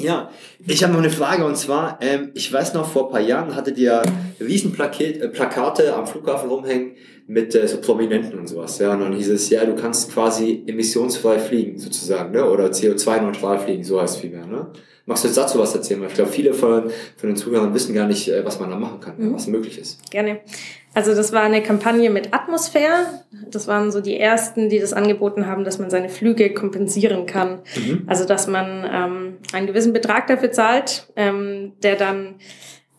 [0.00, 0.30] Ja,
[0.64, 3.56] ich habe noch eine Frage und zwar, ähm, ich weiß noch, vor ein paar Jahren
[3.56, 4.00] hattet ihr
[4.38, 6.92] riesen Plaket, äh, Plakate am Flughafen rumhängen
[7.26, 8.78] mit äh, so Prominenten und sowas.
[8.78, 12.48] Ja, und dann hieß es, ja, du kannst quasi emissionsfrei fliegen, sozusagen, ne?
[12.48, 14.46] oder CO2-neutral fliegen, so heißt es vielmehr.
[14.46, 14.70] Ne?
[15.08, 16.02] Magst du jetzt dazu was erzählen?
[16.02, 18.76] Weil ich glaube, viele von, von den Zuhörern wissen gar nicht, äh, was man da
[18.76, 19.34] machen kann, Mhm.
[19.34, 20.10] was möglich ist.
[20.10, 20.40] Gerne.
[20.92, 23.06] Also das war eine Kampagne mit Atmosphäre.
[23.50, 27.60] Das waren so die ersten, die das angeboten haben, dass man seine Flüge kompensieren kann.
[27.74, 28.02] Mhm.
[28.06, 32.34] Also dass man ähm, einen gewissen Betrag dafür zahlt, ähm, der dann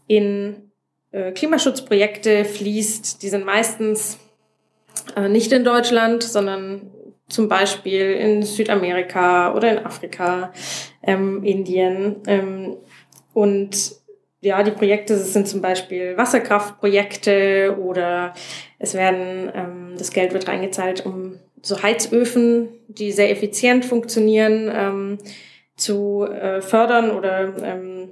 [0.08, 0.72] in
[1.12, 3.22] äh, Klimaschutzprojekte fließt.
[3.22, 4.18] Die sind meistens
[5.16, 6.90] äh, nicht in Deutschland, sondern
[7.30, 10.52] zum Beispiel in Südamerika oder in Afrika,
[11.04, 12.18] ähm, Indien.
[12.28, 12.78] Ähm,
[13.34, 13.94] und
[14.42, 18.34] ja, die Projekte sind zum Beispiel Wasserkraftprojekte oder
[18.80, 25.18] es werden, ähm, das Geld wird reingezahlt, um so Heizöfen, die sehr effizient funktionieren, ähm,
[25.76, 28.10] zu äh, fördern oder ähm,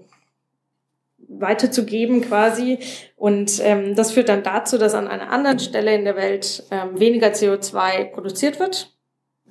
[1.28, 2.80] weiterzugeben quasi.
[3.16, 7.00] Und ähm, das führt dann dazu, dass an einer anderen Stelle in der Welt ähm,
[7.00, 8.97] weniger CO2 produziert wird,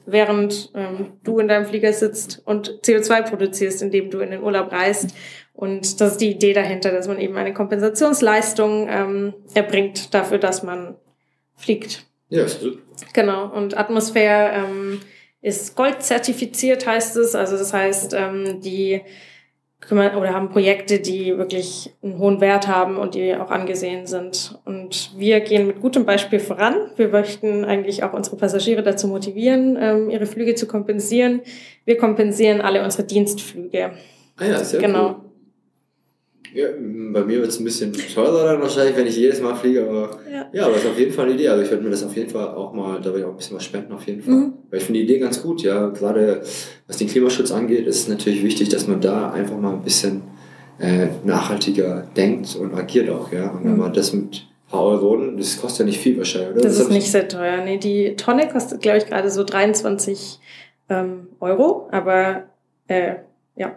[0.07, 4.73] während ähm, du in deinem Flieger sitzt und CO2 produzierst, indem du in den Urlaub
[4.73, 5.14] reist.
[5.53, 10.62] Und das ist die Idee dahinter, dass man eben eine Kompensationsleistung ähm, erbringt dafür, dass
[10.62, 10.97] man
[11.55, 12.05] fliegt.
[12.29, 12.79] Ja, ist super.
[13.12, 13.53] Genau.
[13.53, 15.01] Und Atmosphäre ähm,
[15.40, 17.35] ist Gold zertifiziert, heißt es.
[17.35, 19.03] Also das heißt, ähm, die
[19.81, 24.59] kümmern oder haben Projekte, die wirklich einen hohen Wert haben und die auch angesehen sind.
[24.65, 26.75] Und wir gehen mit gutem Beispiel voran.
[26.97, 31.43] Wir möchten eigentlich auch unsere Passagiere dazu motivieren, ähm, ihre Flüge zu kompensieren.
[31.85, 33.93] Wir kompensieren alle unsere Dienstflüge.
[34.39, 35.09] Ah ja, sehr Genau.
[35.09, 35.17] cool.
[36.55, 36.69] Ja,
[37.13, 40.19] bei mir wird es ein bisschen teurer dann wahrscheinlich, wenn ich jedes Mal fliege, aber
[40.31, 40.47] Ja.
[40.53, 41.49] ja, aber ist auf jeden Fall eine Idee.
[41.49, 43.37] Also ich werde mir das auf jeden Fall auch mal, da werde ich auch ein
[43.37, 44.35] bisschen was spenden auf jeden Fall.
[44.35, 44.53] Mhm.
[44.71, 45.89] Weil ich finde die Idee ganz gut, ja.
[45.89, 46.43] Gerade
[46.87, 50.23] was den Klimaschutz angeht, ist es natürlich wichtig, dass man da einfach mal ein bisschen
[50.79, 53.51] äh, nachhaltiger denkt und agiert auch, ja.
[53.51, 53.79] Und wenn Mhm.
[53.79, 56.61] man das mit ein paar Euronen, das kostet ja nicht viel wahrscheinlich, oder?
[56.63, 57.65] Das hab ist ich- nicht sehr teuer.
[57.65, 60.39] Nee, die Tonne kostet, glaube ich, gerade so 23
[60.91, 61.89] ähm, Euro.
[61.93, 62.45] Aber
[62.89, 63.15] äh,
[63.57, 63.77] ja,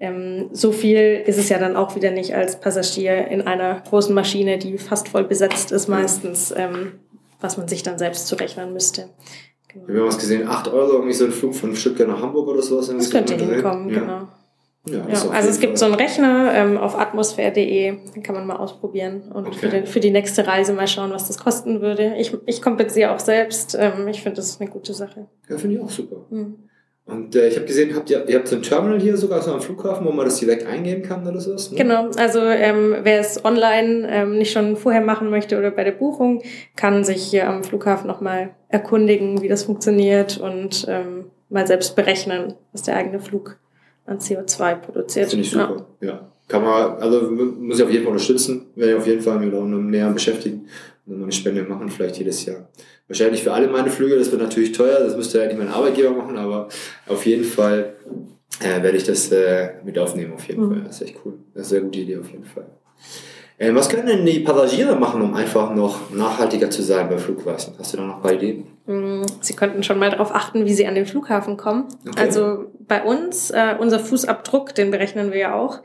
[0.00, 4.14] ähm, so viel ist es ja dann auch wieder nicht als Passagier in einer großen
[4.14, 6.92] Maschine, die fast voll besetzt ist, meistens, ähm,
[7.40, 9.10] was man sich dann selbst zurechnen müsste.
[9.68, 9.88] Genau.
[9.88, 12.62] Wir haben was gesehen, 8 Euro, irgendwie so ein Flug von Stuttgart nach Hamburg oder
[12.62, 12.88] sowas.
[12.88, 14.00] Das könnte hinkommen, ja.
[14.00, 14.28] genau.
[14.86, 18.56] Ja, Ja, also es gibt so einen Rechner ähm, auf atmosphäre.de, den kann man mal
[18.56, 19.58] ausprobieren und Okay.
[19.58, 22.14] für, den, für die nächste Reise mal schauen, was das kosten würde.
[22.18, 23.74] Ich, ich kompensiere auch selbst.
[23.80, 25.26] Ähm, ich finde, das ist eine gute Sache.
[25.48, 26.16] Ja, finde ich auch super.
[26.28, 26.56] Mhm.
[27.06, 29.52] Und äh, ich habe gesehen, habt ihr, ihr habt so ein Terminal hier sogar so
[29.52, 31.70] am Flughafen, wo man das direkt eingeben kann oder sowas?
[31.70, 31.76] Ne?
[31.76, 35.92] Genau, also ähm, wer es online ähm, nicht schon vorher machen möchte oder bei der
[35.92, 36.42] Buchung,
[36.76, 42.54] kann sich hier am Flughafen nochmal erkundigen, wie das funktioniert und ähm, mal selbst berechnen,
[42.72, 43.58] was der eigene Flug
[44.06, 45.28] an CO2 produziert.
[45.28, 45.86] Finde ich super.
[46.00, 46.30] Ja.
[46.48, 49.50] Kann man, also muss ich auf jeden Fall unterstützen, werde ich auf jeden Fall mir
[49.50, 50.66] da noch näher beschäftigen
[51.06, 52.68] und mal eine Spende machen, vielleicht jedes Jahr.
[53.08, 56.10] Wahrscheinlich für alle meine Flüge, das wird natürlich teuer, das müsste ja nicht mein Arbeitgeber
[56.12, 56.68] machen, aber
[57.06, 57.94] auf jeden Fall
[58.60, 60.70] äh, werde ich das äh, mit aufnehmen, auf jeden Mhm.
[60.74, 60.84] Fall.
[60.86, 61.34] Das ist echt cool.
[61.54, 62.66] Das ist eine sehr gute Idee, auf jeden Fall.
[63.58, 67.74] Ähm, was können denn die Passagiere machen, um einfach noch nachhaltiger zu sein bei Flugreisen?
[67.78, 68.66] Hast du da noch ein paar Ideen?
[68.86, 71.84] Mm, Sie könnten schon mal darauf achten, wie Sie an den Flughafen kommen.
[72.08, 72.20] Okay.
[72.20, 75.80] Also bei uns, äh, unser Fußabdruck, den berechnen wir ja auch.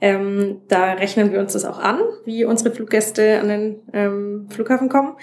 [0.00, 4.88] Ähm, da rechnen wir uns das auch an, wie unsere Fluggäste an den ähm, Flughafen
[4.88, 5.16] kommen.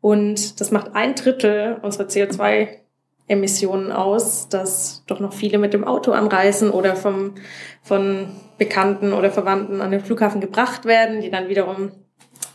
[0.00, 6.12] Und das macht ein Drittel unserer CO2-Emissionen aus, dass doch noch viele mit dem Auto
[6.12, 7.34] anreisen oder vom,
[7.82, 11.92] von Bekannten oder Verwandten an den Flughafen gebracht werden, die dann wiederum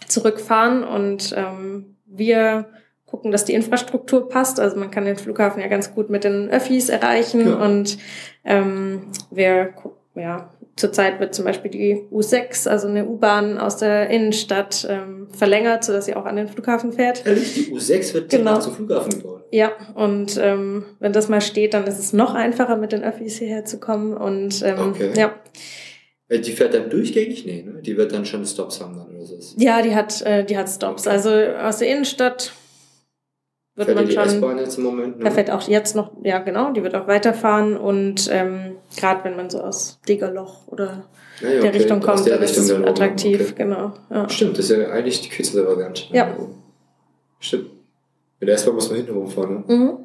[0.07, 0.83] zurückfahren.
[0.83, 2.67] Und ähm, wir
[3.07, 4.59] gucken, dass die Infrastruktur passt.
[4.59, 7.47] Also man kann den Flughafen ja ganz gut mit den Öffis erreichen.
[7.47, 7.55] Ja.
[7.55, 7.97] Und
[8.45, 9.73] ähm, wir,
[10.15, 15.83] ja, zurzeit wird zum Beispiel die U6, also eine U-Bahn aus der Innenstadt, ähm, verlängert,
[15.83, 17.25] sodass sie auch an den Flughafen fährt.
[17.25, 18.59] Ehrlich, die U6 wird Genau.
[18.59, 19.43] zum Flughafen gebaut.
[19.51, 23.37] Ja, und ähm, wenn das mal steht, dann ist es noch einfacher, mit den Öffis
[23.37, 24.17] hierher zu kommen.
[24.17, 25.11] Und ähm, Okay.
[25.15, 25.35] ja.
[26.29, 27.45] Äh, Die fährt dann durchgängig?
[27.45, 27.81] Nee, ne?
[27.81, 29.55] Die wird dann schon Stops haben dann oder so.
[29.57, 31.07] ja, die hat, äh, die hat Stops.
[31.07, 32.51] Also aus der Innenstadt
[33.75, 34.23] wird man die schon.
[34.23, 35.17] S-Bahn jetzt im Moment?
[35.17, 35.25] Ne?
[35.25, 39.35] Da fährt auch jetzt noch, ja genau, die wird auch weiterfahren und ähm, gerade wenn
[39.35, 41.05] man so aus Degerloch oder
[41.41, 41.77] Ja, ja, der okay.
[41.79, 43.63] Richtung kommt, der dann ist Richtung es attraktiv, okay.
[43.63, 43.93] genau.
[44.09, 44.29] Ja.
[44.29, 46.03] Stimmt, das ist ja eigentlich die kürzere Variante.
[46.11, 46.35] Ja.
[47.39, 47.71] Stimmt.
[48.39, 49.75] Mit der S-Bahn muss man hinten rumfahren, ne?
[49.75, 49.97] Mhm.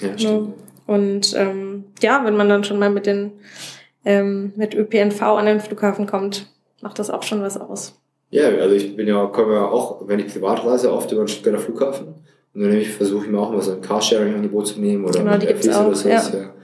[0.00, 0.54] Ja, stimmt.
[0.86, 3.32] Und ähm, ja, wenn man dann schon mal mit den
[4.04, 6.46] ähm, mit ÖPNV an den Flughafen kommt,
[6.80, 8.00] macht das auch schon was aus.
[8.30, 11.28] Ja, also ich bin ja, komme ja auch, wenn ich privat reise, oft über den
[11.28, 12.14] Stuttgarter Flughafen.
[12.56, 15.46] Und dann versuche ich mir auch mal so ein Carsharing-Angebot zu nehmen oder Genau, mit
[15.46, 16.32] Appis oder auch, sowas.
[16.32, 16.54] Ja.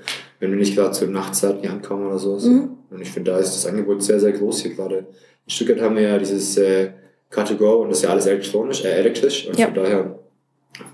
[0.40, 2.44] Wenn wir nicht gerade zur Nachtzeit hier ankommen oder sowas.
[2.44, 2.70] Mhm.
[2.90, 4.96] Und ich finde, da ist das Angebot sehr, sehr groß hier gerade.
[5.44, 6.92] In Stuttgart haben wir ja dieses äh,
[7.30, 9.46] Car2Go und das ist ja alles elektronisch, äh, elektrisch.
[9.46, 9.66] Und Ja.
[9.66, 10.18] von daher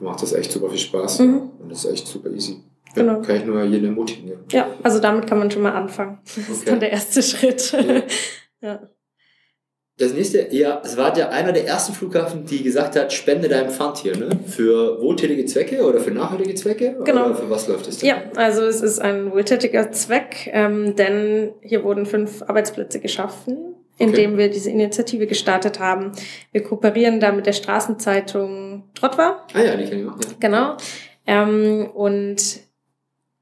[0.01, 1.21] macht das echt super viel Spaß.
[1.21, 1.43] Mhm.
[1.61, 2.65] Und das ist echt super easy.
[2.97, 3.21] Ja, Genau.
[3.23, 4.29] Kann ich nur jeden ermutigen.
[4.29, 4.37] Ja.
[4.51, 6.19] Ja, also damit kann man schon mal anfangen.
[6.25, 6.71] Das ist Okay.
[6.71, 7.73] dann der erste Schritt.
[7.73, 8.03] Ja.
[8.69, 8.81] ja.
[9.99, 13.69] Das nächste, ja, es war ja einer der ersten Flughafen, die gesagt hat, spende dein
[13.69, 14.31] Pfand hier, ne?
[14.47, 16.97] Für wohltätige Zwecke oder für nachhaltige Zwecke?
[17.05, 17.27] Genau.
[17.27, 18.09] Oder für was läuft das denn?
[18.09, 24.39] Ja, also es ist ein wohltätiger Zweck, ähm, denn hier wurden fünf Arbeitsplätze geschaffen, indem
[24.39, 26.13] wir diese Initiative gestartet haben.
[26.53, 30.37] Wir kooperieren da mit der Straßenzeitung Trottwar, Ah ja, die kann ich auch, ja.
[30.39, 30.77] genau.
[31.27, 32.61] Ähm, und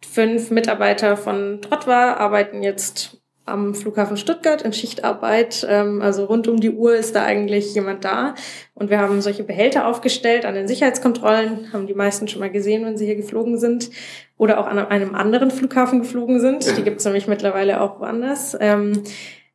[0.02, 5.66] fünf Mitarbeiter von Trotwa arbeiten jetzt am Flughafen Stuttgart in Schichtarbeit.
[5.68, 8.34] Ähm, also rund um die Uhr ist da eigentlich jemand da.
[8.74, 11.72] Und wir haben solche Behälter aufgestellt an den Sicherheitskontrollen.
[11.72, 13.90] Haben die meisten schon mal gesehen, wenn sie hier geflogen sind.
[14.36, 16.76] Oder auch an einem anderen Flughafen geflogen sind.
[16.76, 18.56] Die gibt es nämlich mittlerweile auch woanders.
[18.60, 19.02] Ähm,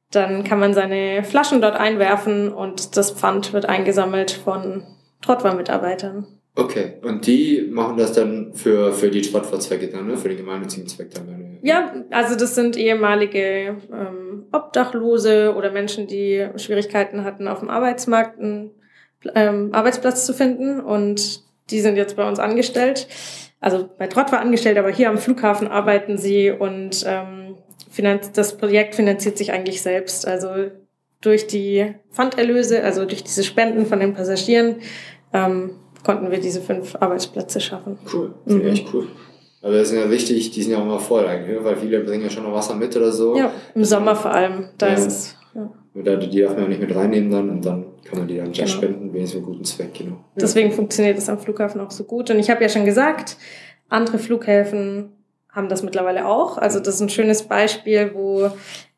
[0.09, 4.83] dann kann man seine Flaschen dort einwerfen und das Pfand wird eingesammelt von
[5.21, 6.27] Trottwar-Mitarbeitern.
[6.53, 10.17] Okay, und die machen das dann für, für die Trottwar-Zwecke dann, ne?
[10.17, 11.59] für den gemeinnützigen Zweck dann?
[11.61, 18.39] Ja, also das sind ehemalige ähm, Obdachlose oder Menschen, die Schwierigkeiten hatten, auf dem Arbeitsmarkt
[18.39, 18.71] einen
[19.33, 23.07] ähm, Arbeitsplatz zu finden und die sind jetzt bei uns angestellt.
[23.61, 27.55] Also bei Trott war angestellt, aber hier am Flughafen arbeiten sie und ähm,
[28.33, 30.27] das Projekt finanziert sich eigentlich selbst.
[30.27, 30.71] Also
[31.21, 34.77] durch die Pfanderlöse, also durch diese Spenden von den Passagieren,
[35.33, 37.97] ähm, konnten wir diese fünf Arbeitsplätze schaffen.
[38.13, 38.71] Cool, finde mhm.
[38.71, 39.07] echt cool.
[39.61, 41.63] Aber das ist ja wichtig, die sind ja auch immer voll eigentlich, ne?
[41.63, 43.37] weil viele bringen ja schon noch Wasser mit oder so.
[43.37, 44.69] Ja, im Sommer vor allem.
[44.77, 44.93] Da ja.
[44.93, 45.35] ist es.
[45.53, 46.15] Ja.
[46.15, 48.67] Die darf man ja nicht mit reinnehmen dann und dann kann man die dann genau.
[48.67, 50.23] spenden, wenigstens für einen guten Zweck, genau.
[50.35, 52.29] Deswegen funktioniert das am Flughafen auch so gut.
[52.31, 53.37] Und ich habe ja schon gesagt,
[53.89, 55.11] andere Flughäfen
[55.49, 56.57] haben das mittlerweile auch.
[56.57, 58.49] Also das ist ein schönes Beispiel, wo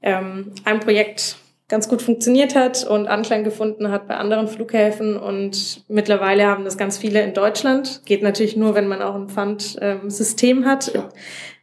[0.01, 1.37] ähm, ein Projekt
[1.69, 5.17] ganz gut funktioniert hat und Anklang gefunden hat bei anderen Flughäfen.
[5.17, 8.01] Und mittlerweile haben das ganz viele in Deutschland.
[8.05, 10.93] Geht natürlich nur, wenn man auch ein Pfandsystem ähm, hat.
[10.93, 11.09] Ja.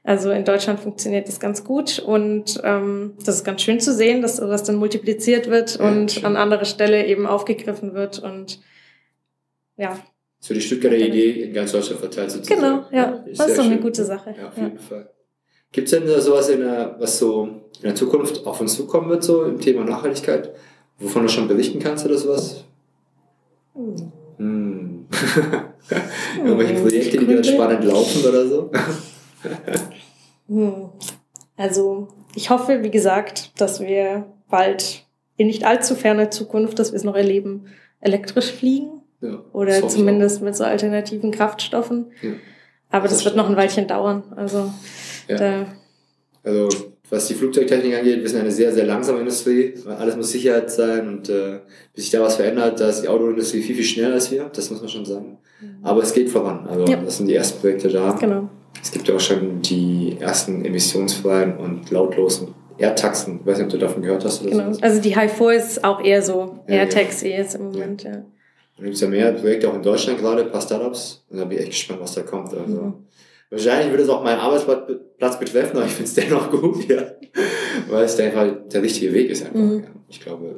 [0.03, 4.23] Also in Deutschland funktioniert das ganz gut und ähm, das ist ganz schön zu sehen,
[4.23, 6.25] dass sowas dann multipliziert wird ja, und schön.
[6.25, 8.61] an anderer Stelle eben aufgegriffen wird und
[9.77, 9.99] ja.
[10.39, 12.61] So die Stuttgarter Idee in ganz Deutschland verteilt sozusagen.
[12.63, 13.23] Genau, ja.
[13.27, 14.35] Ist das ist doch eine gute Sache.
[14.39, 15.11] Ja, auf jeden Fall.
[15.73, 17.45] Gibt es denn da sowas, in der, was so
[17.79, 20.51] in der Zukunft auf uns zukommen wird, so im Thema Nachhaltigkeit,
[20.99, 22.65] wovon du schon berichten kannst oder sowas?
[23.75, 24.13] Hm.
[24.37, 25.07] hm.
[26.45, 28.71] Irgendwelche Projekte, die gerade spannend laufen oder so?
[30.49, 30.91] hm.
[31.57, 35.05] Also, ich hoffe, wie gesagt, dass wir bald
[35.37, 37.67] in nicht allzu ferner Zukunft, dass wir es noch erleben,
[38.01, 39.01] elektrisch fliegen.
[39.23, 42.11] Ja, oder zumindest mit so alternativen Kraftstoffen.
[42.23, 42.31] Ja,
[42.91, 44.23] Aber das, das wird noch ein Weilchen dauern.
[44.35, 44.73] Also
[45.31, 45.37] ja.
[45.37, 45.67] Da
[46.43, 46.69] also
[47.11, 49.75] was die Flugzeugtechnik angeht, wir sind eine sehr, sehr langsame Industrie.
[49.99, 51.59] Alles muss Sicherheit sein und äh,
[51.93, 54.71] bis sich da was verändert, da ist die Autoindustrie viel, viel schneller als wir, das
[54.71, 55.39] muss man schon sagen.
[55.61, 55.79] Mhm.
[55.83, 56.67] Aber es geht voran.
[56.69, 56.97] Also ja.
[56.97, 58.13] das sind die ersten Projekte da.
[58.13, 58.49] Genau.
[58.81, 63.41] Es gibt ja auch schon die ersten emissionsfreien und lautlosen AirTaxen.
[63.41, 64.73] Ich weiß nicht, ob du davon gehört hast oder genau.
[64.73, 64.81] so.
[64.81, 67.39] Also die Hi4 ist auch eher so ja, AirTaxi ja.
[67.39, 68.11] jetzt im Moment, ja.
[68.11, 68.25] ja.
[68.77, 71.25] Dann gibt es ja mehr Projekte auch in Deutschland gerade, ein paar Startups.
[71.29, 72.55] Und da bin ich echt gespannt, was da kommt.
[72.55, 72.95] Also, mhm.
[73.51, 77.03] Wahrscheinlich würde es auch meinen Arbeitsplatz betreffen, aber ich finde es dennoch gut, ja.
[77.89, 79.59] Weil es einfach der richtige Weg ist einfach.
[79.59, 79.81] Mhm.
[79.81, 79.91] Ja.
[80.09, 80.55] Ich glaube,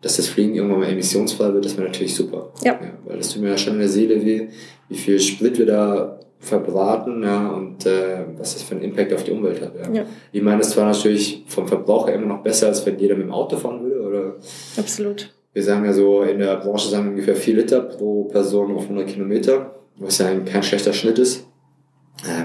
[0.00, 2.52] dass das Fliegen irgendwann mal emissionsfrei wird, das wäre natürlich super.
[2.64, 2.72] Ja.
[2.72, 2.92] ja.
[3.04, 4.48] Weil das tut mir ja schon in der Seele weh,
[4.88, 9.22] wie viel Sprit wir da verbraten, ja, und äh, was das für einen Impact auf
[9.24, 9.74] die Umwelt hat.
[9.76, 9.92] Ja.
[9.92, 10.06] ja.
[10.32, 13.32] Ich meine, das war natürlich vom Verbraucher immer noch besser, als wenn jeder mit dem
[13.32, 14.36] Auto fahren würde, oder?
[14.76, 15.32] Absolut.
[15.52, 18.84] Wir sagen ja so, in der Branche sagen wir ungefähr 4 Liter pro Person auf
[18.84, 21.46] 100 Kilometer, was ja kein schlechter Schnitt ist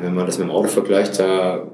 [0.02, 1.68] wenn man das mit dem Auto vergleicht, da,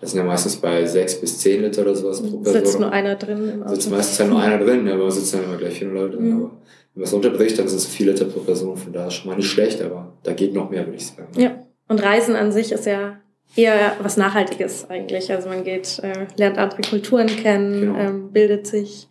[0.00, 2.64] das sind ja meistens bei sechs bis zehn Liter oder sowas pro Person.
[2.64, 3.74] Sitzt nur einer drin im Auto.
[3.74, 6.26] Sitzt meistens ja nur einer drin, aber sitzen dann immer gleich vier Leute drin.
[6.26, 6.32] Mhm.
[6.32, 6.50] Aber
[6.94, 9.36] wenn man es unterbricht, dann sind es vier Liter pro Person, von daher schon mal
[9.36, 11.28] nicht schlecht, aber da geht noch mehr, würde ich sagen.
[11.36, 13.18] Ja, und Reisen an sich ist ja
[13.56, 15.30] eher was Nachhaltiges eigentlich.
[15.30, 17.98] Also man geht, äh, lernt andere Kulturen kennen, genau.
[17.98, 19.08] ähm, bildet sich.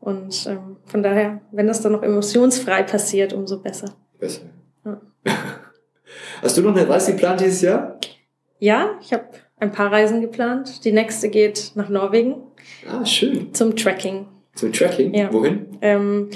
[0.00, 3.94] Und ähm, von daher, wenn das dann noch emotionsfrei passiert, umso besser.
[4.18, 4.42] Besser.
[4.84, 5.00] Ja.
[6.42, 7.98] Hast du noch eine Reise geplant dieses Jahr?
[8.58, 9.24] Ja, ich habe
[9.58, 10.84] ein paar Reisen geplant.
[10.84, 12.36] Die nächste geht nach Norwegen.
[12.88, 13.52] Ah, schön.
[13.54, 14.26] Zum Tracking.
[14.54, 15.14] Zum Tracking?
[15.14, 15.32] Ja.
[15.32, 15.78] Wohin?
[15.80, 16.30] Ähm,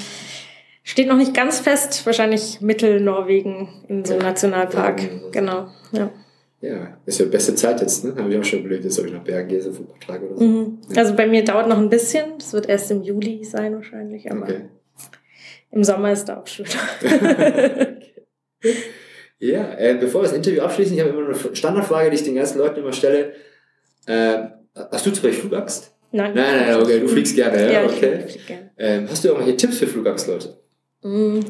[0.82, 2.04] steht noch nicht ganz fest.
[2.06, 5.02] Wahrscheinlich Mittelnorwegen in so einem Nationalpark.
[5.02, 5.68] Ja, genau.
[5.92, 6.10] Ja.
[6.60, 8.14] Ja, ist ja beste Zeit jetzt, ne?
[8.16, 9.98] Haben wir auch schon überlegt, jetzt ob ich nach Bergen gehe, so für ein paar
[9.98, 10.44] Tage oder so.
[10.44, 10.78] Mhm.
[10.90, 11.02] Ja.
[11.02, 12.38] Also bei mir dauert noch ein bisschen.
[12.38, 14.60] Das wird erst im Juli sein wahrscheinlich, aber okay.
[15.72, 16.66] im Sommer ist da auch schön.
[17.02, 17.96] okay.
[19.42, 22.36] Ja, äh, bevor wir das Interview abschließen, ich habe immer eine Standardfrage, die ich den
[22.36, 23.32] ganzen Leuten immer stelle.
[24.06, 24.38] Äh,
[24.92, 25.92] hast du zufällig Flugangst?
[26.12, 26.32] Nein.
[26.32, 27.72] Nein, nein, okay, du fliegst gerne, ja?
[27.72, 28.22] ja okay.
[28.28, 28.70] Ich gerne.
[28.78, 30.60] Ähm, hast du irgendwelche Tipps für Flugangstleute?
[31.02, 31.40] Mm,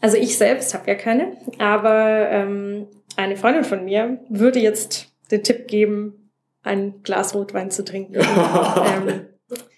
[0.00, 5.42] also ich selbst habe ja keine, aber ähm, eine Freundin von mir würde jetzt den
[5.42, 6.30] Tipp geben,
[6.62, 8.14] ein Glas Rotwein zu trinken.
[8.16, 9.26] ähm,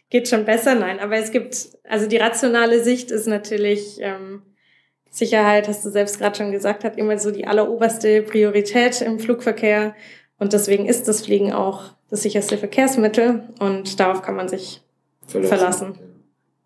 [0.09, 4.43] geht schon besser, nein, aber es gibt, also die rationale Sicht ist natürlich, ähm,
[5.11, 9.95] Sicherheit, hast du selbst gerade schon gesagt, hat immer so die alleroberste Priorität im Flugverkehr.
[10.39, 14.83] Und deswegen ist das Fliegen auch das sicherste Verkehrsmittel und darauf kann man sich
[15.27, 15.49] verlassen.
[15.49, 15.99] verlassen.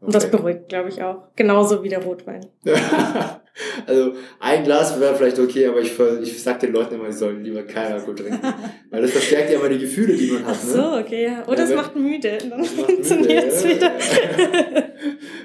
[0.02, 1.28] Und das beruhigt, glaube ich, auch.
[1.36, 2.44] Genauso wie der Rotwein.
[3.86, 7.44] also ein Glas wäre vielleicht okay, aber ich, ich sag den Leuten immer, sie sollen
[7.44, 8.40] lieber keinen Alkohol trinken.
[8.90, 10.56] Weil das verstärkt ja immer die Gefühle, die man hat.
[10.58, 10.72] Ach ne?
[10.72, 11.46] so, okay, ja.
[11.46, 12.38] Oder ja, es macht müde.
[12.50, 13.92] Dann funktioniert es wieder.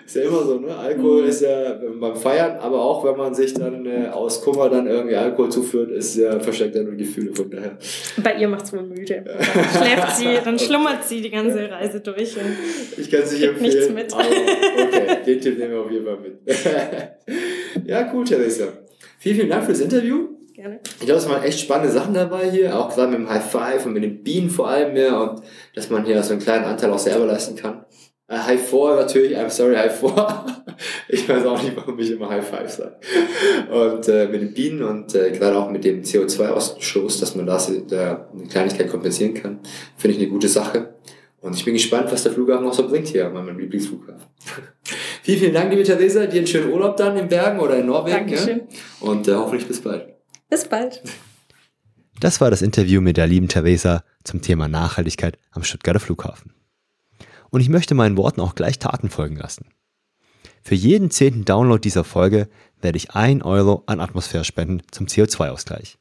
[0.07, 0.73] Ist ja immer so, ne?
[0.73, 1.27] Alkohol mhm.
[1.27, 5.17] ist ja beim Feiern, aber auch wenn man sich dann äh, aus Kummer dann irgendwie
[5.17, 7.77] Alkohol zuführt, ist ja versteckt ja nur die Gefühle von daher.
[8.23, 9.25] Bei ihr macht es wohl müde.
[9.25, 12.37] Dann schläft sie, dann schlummert sie die ganze Reise durch.
[12.97, 13.73] ich kann es nicht empfehlen.
[13.73, 14.13] Nichts mit.
[14.13, 17.85] Aber okay, den Tipp nehmen wir auf jeden Fall mit.
[17.85, 18.67] ja, cool, Theresa.
[19.19, 20.29] Vielen, vielen Dank fürs Interview.
[20.53, 20.79] Gerne.
[21.01, 23.85] Ich glaube, es waren echt spannende Sachen dabei hier, auch gerade mit dem High Five
[23.85, 25.41] und mit den Bienen vor allem mehr und
[25.75, 27.85] dass man hier so einen kleinen Anteil auch selber leisten kann.
[28.27, 30.45] Äh, High Four natürlich, I'm sorry, High Four.
[31.07, 32.95] ich weiß auch nicht, warum ich immer High Five sage.
[33.71, 37.71] Und äh, mit den Bienen und äh, gerade auch mit dem CO2-Ausstoß, dass man das
[37.87, 39.59] da eine Kleinigkeit kompensieren kann,
[39.95, 40.95] finde ich eine gute Sache.
[41.39, 44.23] Und ich bin gespannt, was der Flughafen noch so bringt hier an meinem Lieblingsflughafen.
[45.23, 46.25] vielen, vielen Dank, liebe Theresa.
[46.25, 48.17] Dir einen schönen Urlaub dann in Bergen oder in Norwegen.
[48.17, 48.61] Dankeschön.
[48.69, 49.07] Ja?
[49.07, 50.07] Und äh, hoffentlich bis bald.
[50.49, 51.01] Bis bald.
[52.19, 56.51] Das war das Interview mit der lieben Theresa zum Thema Nachhaltigkeit am Stuttgarter Flughafen.
[57.49, 59.67] Und ich möchte meinen Worten auch gleich Taten folgen lassen.
[60.61, 62.49] Für jeden zehnten Download dieser Folge
[62.81, 65.97] werde ich 1 Euro an Atmosphäre spenden zum CO2-Ausgleich.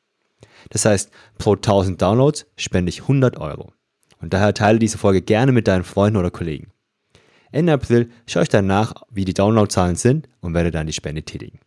[0.70, 3.72] Das heißt, pro 1000 Downloads spende ich 100 Euro.
[4.20, 6.72] Und daher teile diese Folge gerne mit deinen Freunden oder Kollegen.
[7.52, 11.22] Ende April schaue ich dann nach, wie die Downloadzahlen sind und werde dann die Spende
[11.22, 11.60] tätigen.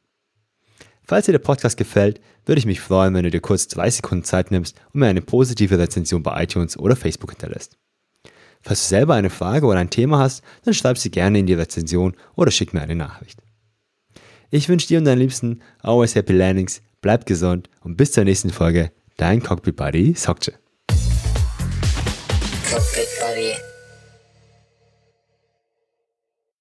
[1.03, 4.23] Falls dir der Podcast gefällt, würde ich mich freuen, wenn du dir kurz zwei Sekunden
[4.23, 7.77] Zeit nimmst und mir eine positive Rezension bei iTunes oder Facebook hinterlässt.
[8.61, 11.53] Falls du selber eine Frage oder ein Thema hast, dann schreib sie gerne in die
[11.53, 13.39] Rezension oder schick mir eine Nachricht.
[14.51, 18.49] Ich wünsche dir und deinen Liebsten always happy landings, bleib gesund und bis zur nächsten
[18.49, 20.53] Folge, dein Cockpit Buddy Sokce.
[22.69, 23.68] Cockpit Buddy.